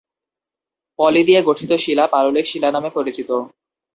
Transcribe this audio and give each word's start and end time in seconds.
পলি 0.99 1.21
দিয়ে 1.27 1.41
গঠিত 1.49 1.71
শিলা 1.83 2.05
পাললিক 2.13 2.45
শিলা 2.51 2.69
নামে 2.71 2.89
পরিচিত। 2.97 3.29